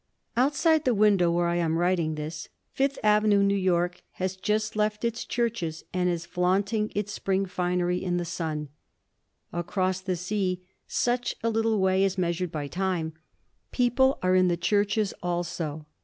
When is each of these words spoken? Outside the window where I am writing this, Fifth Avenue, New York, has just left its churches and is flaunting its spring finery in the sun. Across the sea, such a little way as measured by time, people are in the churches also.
Outside 0.35 0.83
the 0.83 0.95
window 0.95 1.29
where 1.29 1.45
I 1.45 1.57
am 1.57 1.77
writing 1.77 2.15
this, 2.15 2.49
Fifth 2.71 2.97
Avenue, 3.03 3.43
New 3.43 3.53
York, 3.55 4.01
has 4.13 4.35
just 4.35 4.75
left 4.75 5.05
its 5.05 5.23
churches 5.25 5.83
and 5.93 6.09
is 6.09 6.25
flaunting 6.25 6.91
its 6.95 7.11
spring 7.13 7.45
finery 7.45 8.03
in 8.03 8.17
the 8.17 8.25
sun. 8.25 8.69
Across 9.53 10.01
the 10.01 10.15
sea, 10.15 10.65
such 10.87 11.35
a 11.43 11.51
little 11.51 11.79
way 11.79 12.03
as 12.03 12.17
measured 12.17 12.51
by 12.51 12.67
time, 12.67 13.13
people 13.71 14.17
are 14.23 14.33
in 14.33 14.47
the 14.47 14.57
churches 14.57 15.13
also. 15.21 15.85